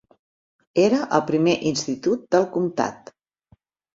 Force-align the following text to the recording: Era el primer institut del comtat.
Era 0.83 1.01
el 1.17 1.21
primer 1.27 1.53
institut 1.73 2.25
del 2.37 2.47
comtat. 2.57 3.13